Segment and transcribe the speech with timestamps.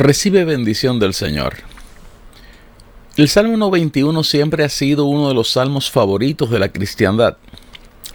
[0.00, 1.56] Recibe bendición del Señor.
[3.18, 7.36] El Salmo 91 siempre ha sido uno de los salmos favoritos de la cristiandad.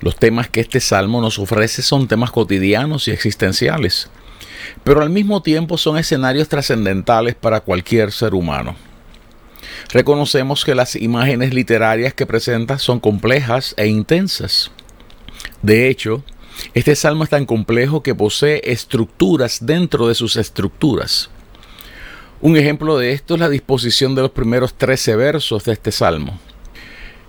[0.01, 4.09] Los temas que este salmo nos ofrece son temas cotidianos y existenciales,
[4.83, 8.75] pero al mismo tiempo son escenarios trascendentales para cualquier ser humano.
[9.93, 14.71] Reconocemos que las imágenes literarias que presenta son complejas e intensas.
[15.61, 16.23] De hecho,
[16.73, 21.29] este salmo es tan complejo que posee estructuras dentro de sus estructuras.
[22.41, 26.37] Un ejemplo de esto es la disposición de los primeros 13 versos de este salmo.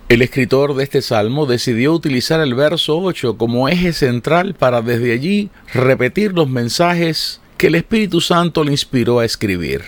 [0.08, 5.12] El escritor de este salmo decidió utilizar el verso 8 como eje central para desde
[5.12, 9.84] allí repetir los mensajes que el Espíritu Santo le inspiró a escribir.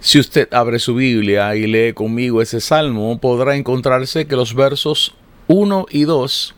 [0.00, 5.14] Si usted abre su Biblia y lee conmigo ese salmo, podrá encontrarse que los versos
[5.48, 6.54] 1 y 2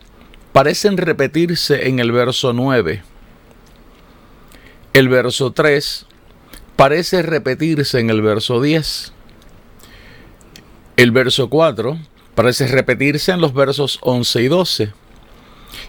[0.53, 3.03] parecen repetirse en el verso 9.
[4.93, 6.07] El verso 3
[6.77, 9.13] parece repetirse en el verso 10.
[10.97, 11.99] El verso 4
[12.35, 14.93] parece repetirse en los versos 11 y 12.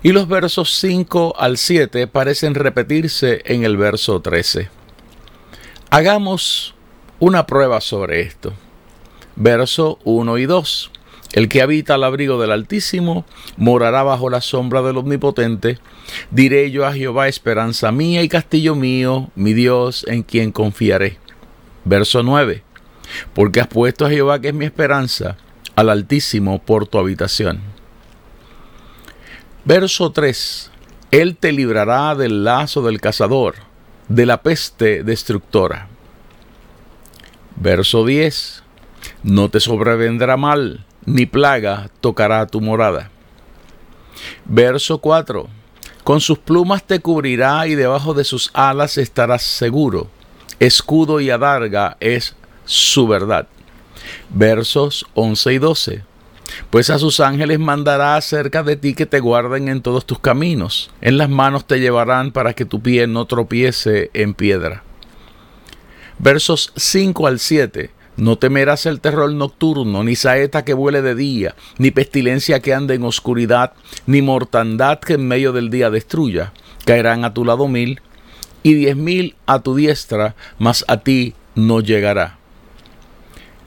[0.04, 4.70] Y los versos 5 al 7 parecen repetirse en el verso 13.
[5.90, 6.76] Hagamos
[7.20, 8.54] una prueba sobre esto.
[9.36, 10.92] Verso 1 y 2.
[11.36, 13.26] El que habita al abrigo del Altísimo
[13.58, 15.80] morará bajo la sombra del Omnipotente.
[16.32, 21.18] Diré yo a Jehová, esperanza mía y castillo mío, mi Dios, en quien confiaré.
[21.84, 22.64] Verso 9.
[23.34, 25.36] Porque has puesto a Jehová, que es mi esperanza,
[25.76, 27.60] al Altísimo por tu habitación.
[29.66, 30.72] Verso 3.
[31.12, 33.56] Él te librará del lazo del cazador,
[34.08, 35.90] de la peste destructora.
[37.58, 38.64] Verso 10.
[39.24, 43.10] No te sobrevendrá mal ni plaga tocará tu morada.
[44.46, 45.48] Verso 4.
[46.04, 50.08] Con sus plumas te cubrirá y debajo de sus alas estarás seguro.
[50.60, 52.36] Escudo y adarga es
[52.66, 53.48] su verdad.
[54.30, 56.04] Versos 11 y 12.
[56.70, 60.92] Pues a sus ángeles mandará acerca de ti que te guarden en todos tus caminos.
[61.02, 64.84] En las manos te llevarán para que tu pie no tropiece en piedra.
[66.20, 67.92] Versos 5 al 7.
[68.18, 72.96] No temerás el terror nocturno, ni saeta que vuele de día, ni pestilencia que ande
[72.96, 73.74] en oscuridad,
[74.06, 76.54] ni mortandad que en medio del día destruya.
[76.86, 78.02] Caerán a tu lado mil
[78.64, 82.38] y diez mil a tu diestra, mas a ti no llegará.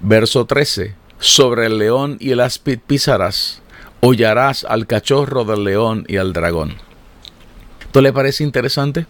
[0.00, 0.94] Verso 13.
[1.18, 3.60] Sobre el león y el áspid pisarás,
[4.00, 6.76] hollarás al cachorro del león y al dragón.
[7.80, 9.06] ¿Esto le parece interesante?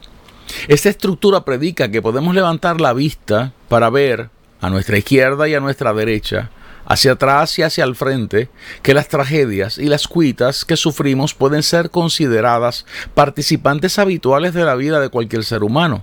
[0.66, 5.60] Esta estructura predica que podemos levantar la vista para ver a nuestra izquierda y a
[5.60, 6.50] nuestra derecha,
[6.86, 8.48] hacia atrás y hacia el frente,
[8.82, 14.74] que las tragedias y las cuitas que sufrimos pueden ser consideradas participantes habituales de la
[14.74, 16.02] vida de cualquier ser humano,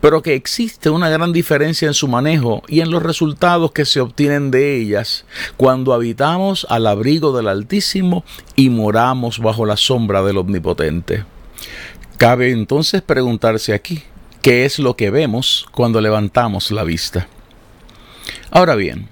[0.00, 4.00] pero que existe una gran diferencia en su manejo y en los resultados que se
[4.00, 5.26] obtienen de ellas
[5.56, 8.24] cuando habitamos al abrigo del Altísimo
[8.56, 11.24] y moramos bajo la sombra del Omnipotente.
[12.16, 14.04] Cabe entonces preguntarse aquí,
[14.40, 17.28] ¿qué es lo que vemos cuando levantamos la vista?
[18.56, 19.08] Ahora bien,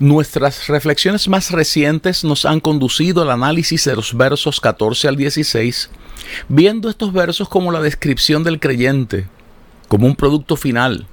[0.00, 5.90] nuestras reflexiones más recientes nos han conducido al análisis de los versos 14 al 16,
[6.48, 9.28] viendo estos versos como la descripción del creyente,
[9.86, 11.06] como un producto final.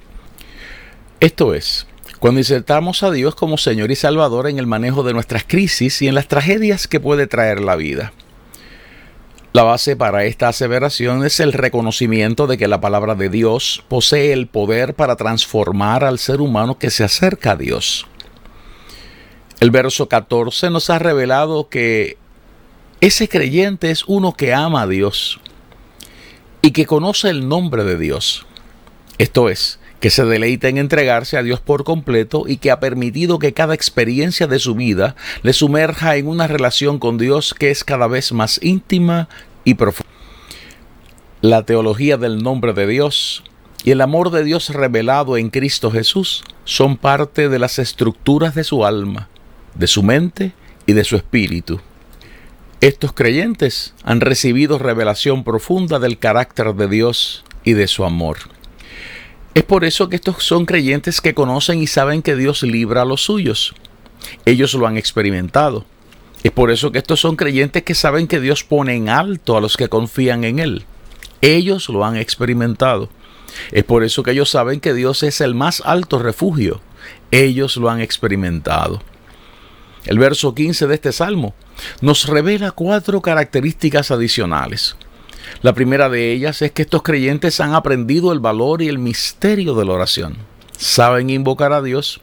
[1.20, 1.86] Esto es,
[2.18, 6.08] cuando insertamos a Dios como Señor y Salvador en el manejo de nuestras crisis y
[6.08, 8.12] en las tragedias que puede traer la vida.
[9.58, 14.32] La base para esta aseveración es el reconocimiento de que la palabra de Dios posee
[14.32, 18.06] el poder para transformar al ser humano que se acerca a Dios.
[19.58, 22.18] El verso 14 nos ha revelado que
[23.00, 25.40] ese creyente es uno que ama a Dios
[26.62, 28.46] y que conoce el nombre de Dios.
[29.18, 33.38] Esto es, que se deleita en entregarse a Dios por completo y que ha permitido
[33.38, 37.82] que cada experiencia de su vida le sumerja en una relación con Dios que es
[37.82, 39.28] cada vez más íntima
[41.40, 43.42] La teología del nombre de Dios
[43.84, 48.64] y el amor de Dios revelado en Cristo Jesús son parte de las estructuras de
[48.64, 49.28] su alma,
[49.74, 50.52] de su mente
[50.86, 51.80] y de su espíritu.
[52.80, 58.38] Estos creyentes han recibido revelación profunda del carácter de Dios y de su amor.
[59.54, 63.04] Es por eso que estos son creyentes que conocen y saben que Dios libra a
[63.04, 63.74] los suyos.
[64.44, 65.84] Ellos lo han experimentado.
[66.42, 69.60] Es por eso que estos son creyentes que saben que Dios pone en alto a
[69.60, 70.84] los que confían en Él.
[71.40, 73.08] Ellos lo han experimentado.
[73.72, 76.80] Es por eso que ellos saben que Dios es el más alto refugio.
[77.30, 79.02] Ellos lo han experimentado.
[80.04, 81.54] El verso 15 de este salmo
[82.00, 84.96] nos revela cuatro características adicionales.
[85.62, 89.74] La primera de ellas es que estos creyentes han aprendido el valor y el misterio
[89.74, 90.36] de la oración.
[90.76, 92.20] Saben invocar a Dios.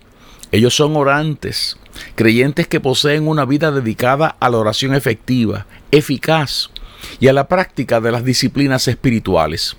[0.52, 1.78] Ellos son orantes,
[2.16, 6.70] creyentes que poseen una vida dedicada a la oración efectiva, eficaz
[7.20, 9.78] y a la práctica de las disciplinas espirituales.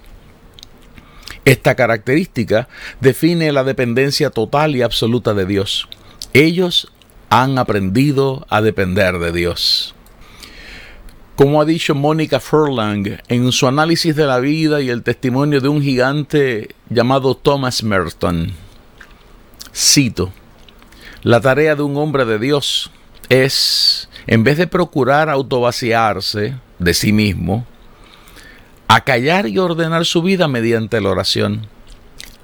[1.45, 2.69] Esta característica
[3.01, 5.89] define la dependencia total y absoluta de Dios.
[6.33, 6.91] Ellos
[7.31, 9.95] han aprendido a depender de Dios.
[11.37, 15.69] Como ha dicho Mónica Furlang en su análisis de la vida y el testimonio de
[15.69, 18.53] un gigante llamado Thomas Merton,
[19.75, 20.33] cito,
[21.27, 22.89] la tarea de un hombre de Dios
[23.31, 27.67] es, en vez de procurar autovaciarse de sí mismo,
[29.05, 31.67] callar y ordenar su vida mediante la oración,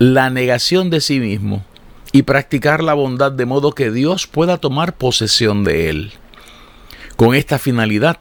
[0.01, 1.65] la negación de sí mismo
[2.11, 6.13] y practicar la bondad de modo que Dios pueda tomar posesión de él.
[7.15, 8.19] Con esta finalidad,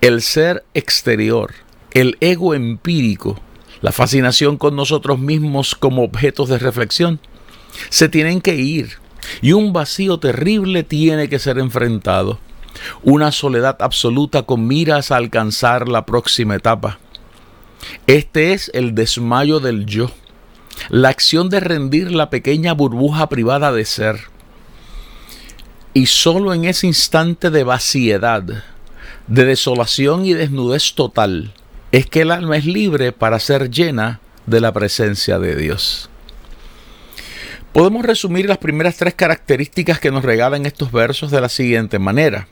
[0.00, 1.52] el ser exterior,
[1.90, 3.38] el ego empírico,
[3.82, 7.20] la fascinación con nosotros mismos como objetos de reflexión,
[7.90, 9.00] se tienen que ir
[9.42, 12.38] y un vacío terrible tiene que ser enfrentado,
[13.02, 16.98] una soledad absoluta con miras a alcanzar la próxima etapa
[18.06, 20.10] este es el desmayo del yo,
[20.88, 24.20] la acción de rendir la pequeña burbuja privada de ser.
[25.92, 28.42] Y solo en ese instante de vaciedad,
[29.26, 31.52] de desolación y desnudez total,
[31.92, 36.08] es que el alma es libre para ser llena de la presencia de Dios.
[37.72, 42.48] Podemos resumir las primeras tres características que nos regalan estos versos de la siguiente manera,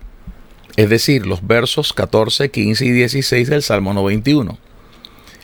[0.76, 4.58] es decir, los versos 14, 15 y 16 del Salmo 91.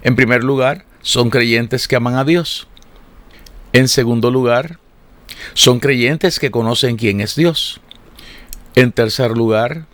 [0.02, 2.68] En primer lugar, son creyentes que aman a Dios.
[3.72, 4.78] En segundo lugar,
[5.54, 7.80] son creyentes que conocen quién es Dios.
[8.76, 9.86] En tercer lugar,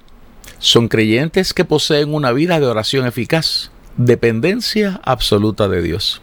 [0.59, 6.21] son creyentes que poseen una vida de oración eficaz, dependencia absoluta de Dios.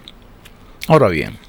[0.87, 1.39] Ahora bien,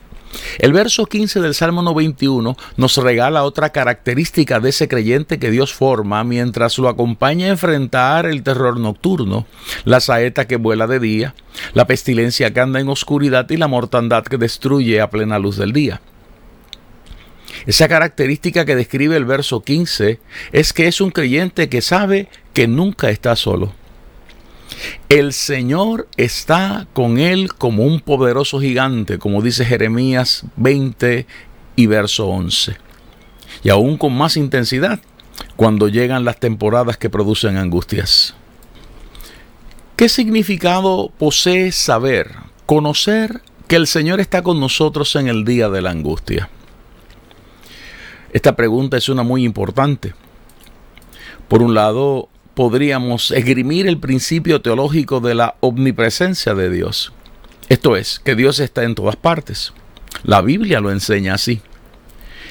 [0.59, 5.73] el verso 15 del Salmo 91 nos regala otra característica de ese creyente que Dios
[5.73, 9.47] forma mientras lo acompaña a enfrentar el terror nocturno,
[9.85, 11.35] la saeta que vuela de día,
[11.75, 15.73] la pestilencia que anda en oscuridad y la mortandad que destruye a plena luz del
[15.73, 16.01] día.
[17.67, 20.21] Esa característica que describe el verso 15
[20.53, 23.73] es que es un creyente que sabe que nunca está solo.
[25.09, 31.27] El Señor está con él como un poderoso gigante, como dice Jeremías 20
[31.77, 32.77] y verso 11.
[33.63, 35.01] Y aún con más intensidad
[35.57, 38.35] cuando llegan las temporadas que producen angustias.
[39.97, 42.33] ¿Qué significado posee saber,
[42.67, 46.49] conocer que el Señor está con nosotros en el día de la angustia?
[48.33, 50.15] Esta pregunta es una muy importante.
[51.49, 52.29] Por un lado,
[52.59, 57.13] podríamos esgrimir el principio teológico de la omnipresencia de Dios.
[57.69, 59.73] Esto es, que Dios está en todas partes.
[60.25, 61.61] La Biblia lo enseña así.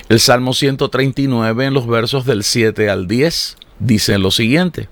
[0.08, 4.88] El Salmo 139 en los versos del 7 al 10 dice lo siguiente.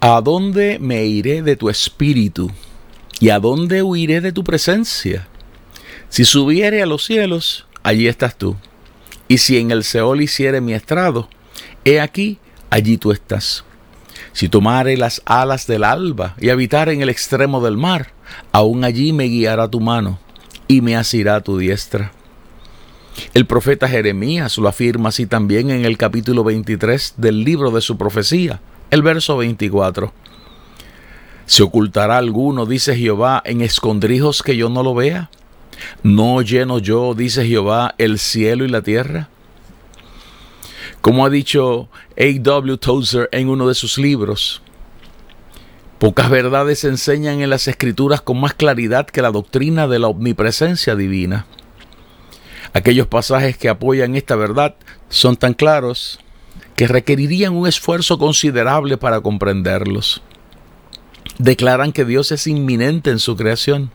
[0.00, 2.50] ¿A dónde me iré de tu espíritu?
[3.20, 5.28] ¿Y a dónde huiré de tu presencia?
[6.08, 8.56] Si subiere a los cielos, allí estás tú.
[9.28, 11.28] Y si en el Seol hiciere mi estrado,
[11.84, 13.64] he aquí, allí tú estás.
[14.32, 18.12] Si tomare las alas del alba y habitar en el extremo del mar,
[18.52, 20.18] aún allí me guiará tu mano
[20.66, 22.12] y me asirá tu diestra.
[23.34, 27.96] El profeta Jeremías lo afirma así también en el capítulo 23 del libro de su
[27.96, 28.60] profecía,
[28.90, 30.12] el verso 24.
[31.46, 35.30] ¿Se ocultará alguno, dice Jehová, en escondrijos que yo no lo vea?
[36.02, 39.28] ¿No lleno yo, dice Jehová, el cielo y la tierra?
[41.00, 41.88] Como ha dicho
[42.18, 42.76] A.W.
[42.78, 44.62] Tozer en uno de sus libros,
[45.98, 50.08] pocas verdades se enseñan en las escrituras con más claridad que la doctrina de la
[50.08, 51.46] omnipresencia divina.
[52.72, 54.74] Aquellos pasajes que apoyan esta verdad
[55.08, 56.18] son tan claros
[56.76, 60.22] que requerirían un esfuerzo considerable para comprenderlos.
[61.38, 63.90] Declaran que Dios es inminente en su creación,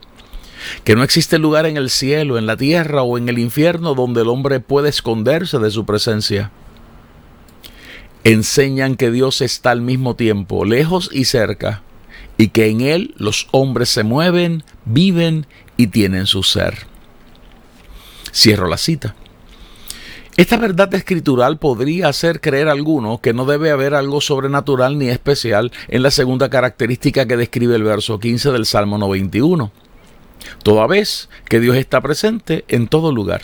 [0.84, 4.22] que no existe lugar en el cielo, en la tierra o en el infierno donde
[4.22, 6.50] el hombre puede esconderse de su presencia.
[8.24, 11.82] Enseñan que Dios está al mismo tiempo lejos y cerca,
[12.38, 16.86] y que en Él los hombres se mueven, viven y tienen su ser.
[18.32, 19.14] Cierro la cita.
[20.36, 25.08] Esta verdad escritural podría hacer creer a alguno que no debe haber algo sobrenatural ni
[25.08, 29.70] especial en la segunda característica que describe el verso 15 del Salmo 91.
[30.64, 33.42] Toda vez que Dios está presente en todo lugar.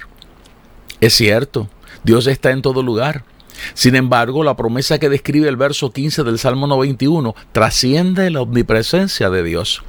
[1.01, 1.69] Es cierto,
[2.03, 3.25] Dios está en todo lugar.
[3.75, 9.31] Sin embargo, la promesa que describe el verso 15 del Salmo 91 trasciende la omnipresencia
[9.31, 9.83] de Dios.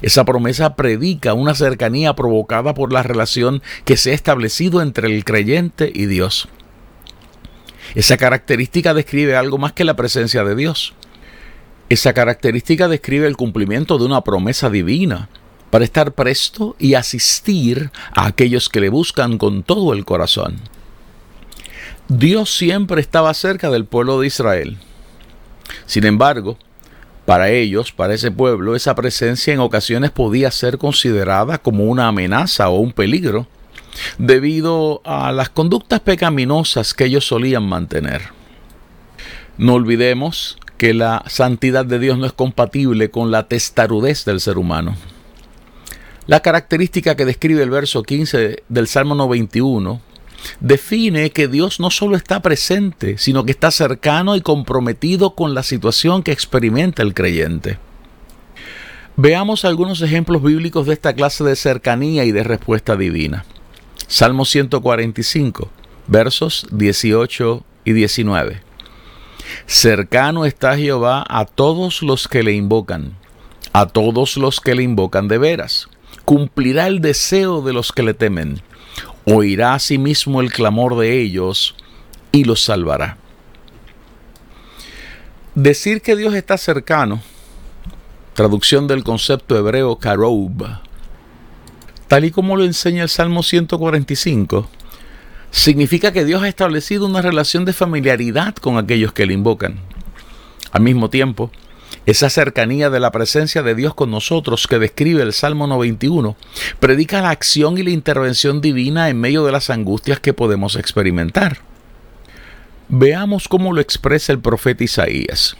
[0.00, 5.24] Esa promesa predica una cercanía provocada por la relación que se ha establecido entre el
[5.24, 6.48] creyente y Dios.
[7.94, 10.94] Esa característica describe algo más que la presencia de Dios.
[11.88, 15.28] Esa característica describe el cumplimiento de una promesa divina
[15.70, 20.60] para estar presto y asistir a aquellos que le buscan con todo el corazón.
[22.08, 24.78] Dios siempre estaba cerca del pueblo de Israel.
[25.84, 26.56] Sin embargo,
[27.26, 32.70] para ellos, para ese pueblo, esa presencia en ocasiones podía ser considerada como una amenaza
[32.70, 33.46] o un peligro
[34.16, 38.22] debido a las conductas pecaminosas que ellos solían mantener.
[39.58, 44.56] No olvidemos que la santidad de Dios no es compatible con la testarudez del ser
[44.56, 44.96] humano.
[46.26, 50.07] La característica que describe el verso 15 del Salmo 91
[50.60, 55.62] define que Dios no solo está presente, sino que está cercano y comprometido con la
[55.62, 57.78] situación que experimenta el creyente.
[59.16, 63.44] Veamos algunos ejemplos bíblicos de esta clase de cercanía y de respuesta divina.
[64.06, 65.70] Salmo 145,
[66.06, 68.62] versos 18 y 19.
[69.66, 73.14] Cercano está Jehová a todos los que le invocan,
[73.72, 75.88] a todos los que le invocan de veras.
[76.24, 78.62] Cumplirá el deseo de los que le temen
[79.34, 81.74] oirá a sí mismo el clamor de ellos
[82.32, 83.16] y los salvará.
[85.54, 87.20] Decir que Dios está cercano,
[88.34, 90.66] traducción del concepto hebreo karoub,
[92.06, 94.68] tal y como lo enseña el Salmo 145,
[95.50, 99.80] significa que Dios ha establecido una relación de familiaridad con aquellos que le invocan.
[100.70, 101.50] Al mismo tiempo,
[102.08, 106.36] esa cercanía de la presencia de Dios con nosotros que describe el Salmo 91
[106.80, 111.58] predica la acción y la intervención divina en medio de las angustias que podemos experimentar.
[112.88, 115.54] Veamos cómo lo expresa el profeta Isaías.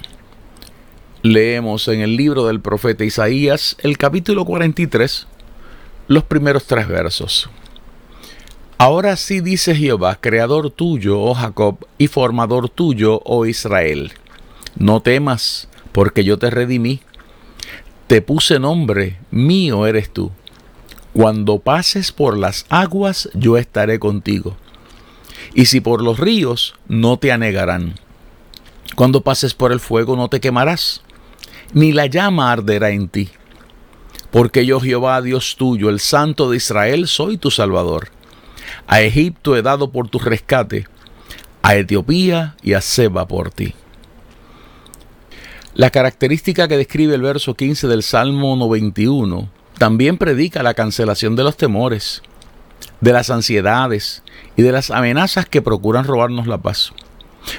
[1.20, 5.26] Leemos en el libro del profeta Isaías el capítulo 43,
[6.06, 7.50] los primeros tres versos.
[8.78, 14.12] Ahora sí dice Jehová, creador tuyo, oh Jacob, y formador tuyo, oh Israel.
[14.76, 17.00] No temas, porque yo te redimí.
[18.06, 20.32] Te puse nombre, mío eres tú.
[21.12, 24.56] Cuando pases por las aguas, yo estaré contigo.
[25.54, 27.94] Y si por los ríos, no te anegarán.
[28.94, 31.02] Cuando pases por el fuego, no te quemarás,
[31.72, 33.28] ni la llama arderá en ti.
[34.30, 38.10] Porque yo Jehová, Dios tuyo, el Santo de Israel, soy tu Salvador.
[38.86, 40.86] A Egipto he dado por tu rescate,
[41.62, 43.74] a Etiopía y a Seba por ti.
[45.78, 51.44] La característica que describe el verso 15 del Salmo 91 también predica la cancelación de
[51.44, 52.20] los temores,
[53.00, 54.24] de las ansiedades
[54.56, 56.92] y de las amenazas que procuran robarnos la paz.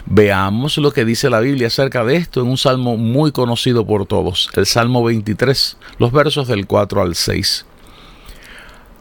[0.05, 4.05] Veamos lo que dice la Biblia acerca de esto en un salmo muy conocido por
[4.05, 7.65] todos, el Salmo 23, los versos del 4 al 6.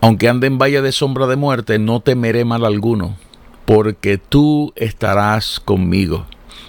[0.00, 3.16] Aunque ande en valle de sombra de muerte, no temeré mal alguno,
[3.66, 6.24] porque tú estarás conmigo.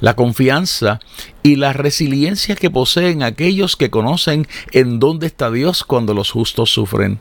[0.00, 1.00] la confianza
[1.42, 6.70] y la resiliencia que poseen aquellos que conocen en dónde está Dios cuando los justos
[6.70, 7.18] sufren.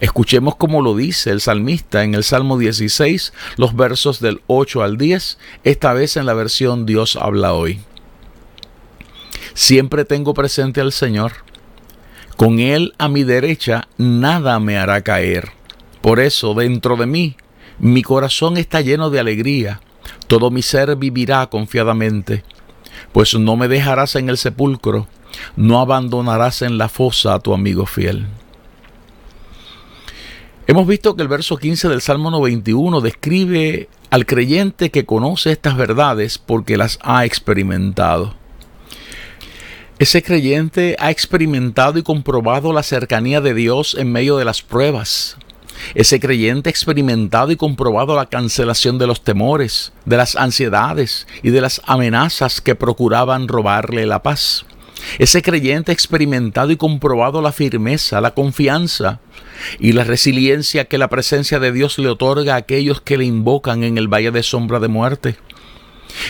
[0.00, 4.98] Escuchemos como lo dice el salmista en el Salmo 16, los versos del 8 al
[4.98, 7.80] 10, esta vez en la versión Dios habla hoy.
[9.54, 11.32] Siempre tengo presente al Señor.
[12.36, 15.52] Con Él a mi derecha nada me hará caer.
[16.02, 17.36] Por eso dentro de mí
[17.78, 19.80] mi corazón está lleno de alegría
[20.26, 22.44] todo mi ser vivirá confiadamente,
[23.12, 25.06] pues no me dejarás en el sepulcro,
[25.56, 28.26] no abandonarás en la fosa a tu amigo fiel.
[30.68, 35.76] Hemos visto que el verso 15 del Salmo 91 describe al creyente que conoce estas
[35.76, 38.34] verdades porque las ha experimentado.
[39.98, 45.38] Ese creyente ha experimentado y comprobado la cercanía de Dios en medio de las pruebas.
[45.94, 51.60] Ese creyente experimentado y comprobado la cancelación de los temores, de las ansiedades y de
[51.60, 54.64] las amenazas que procuraban robarle la paz.
[55.18, 59.20] Ese creyente experimentado y comprobado la firmeza, la confianza
[59.78, 63.82] y la resiliencia que la presencia de Dios le otorga a aquellos que le invocan
[63.84, 65.36] en el valle de sombra de muerte.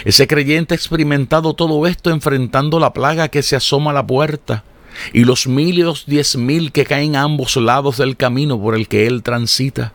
[0.05, 4.65] Ese creyente experimentado todo esto enfrentando la plaga que se asoma a la puerta
[5.12, 8.75] y los mil y los diez mil que caen a ambos lados del camino por
[8.75, 9.93] el que él transita.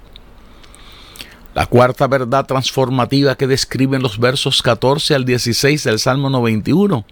[1.54, 7.06] La cuarta verdad transformativa que describen los versos 14 al 16 del Salmo 91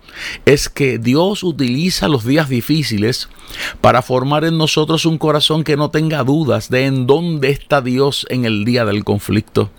[0.45, 3.27] es que Dios utiliza los días difíciles
[3.81, 8.25] para formar en nosotros un corazón que no tenga dudas de en dónde está Dios
[8.29, 9.71] en el día del conflicto.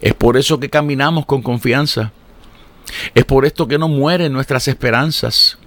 [0.00, 2.12] Es por eso que caminamos con confianza.
[3.14, 5.58] Es por esto que no mueren nuestras esperanzas.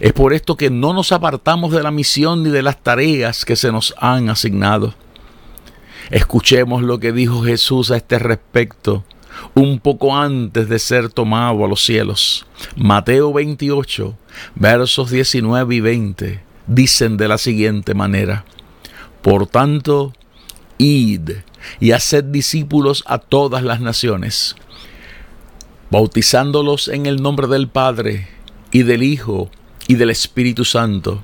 [0.00, 3.56] Es por esto que no nos apartamos de la misión ni de las tareas que
[3.56, 4.94] se nos han asignado.
[6.10, 9.04] Escuchemos lo que dijo Jesús a este respecto
[9.54, 12.46] un poco antes de ser tomado a los cielos.
[12.76, 14.16] Mateo 28,
[14.54, 18.44] versos 19 y 20, dicen de la siguiente manera,
[19.22, 20.12] Por tanto,
[20.78, 21.30] id
[21.80, 24.56] y haced discípulos a todas las naciones,
[25.90, 28.28] bautizándolos en el nombre del Padre
[28.70, 29.50] y del Hijo
[29.86, 31.22] y del Espíritu Santo,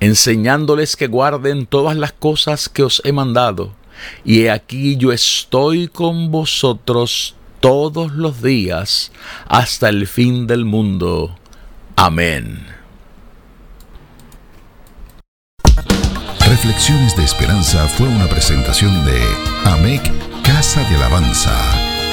[0.00, 3.74] enseñándoles que guarden todas las cosas que os he mandado.
[4.24, 9.10] Y he aquí yo estoy con vosotros todos los días
[9.46, 11.36] hasta el fin del mundo.
[11.96, 12.78] Amén.
[16.46, 19.20] Reflexiones de Esperanza fue una presentación de
[19.64, 20.10] AMEC
[20.42, 21.54] Casa de Alabanza.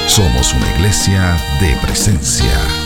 [0.06, 2.85] Somos una iglesia de presencia.